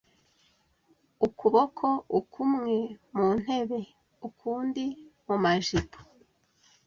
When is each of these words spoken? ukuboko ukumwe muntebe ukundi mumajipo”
ukuboko 1.27 1.87
ukumwe 2.19 2.75
muntebe 3.15 3.79
ukundi 4.27 4.85
mumajipo” 5.25 5.99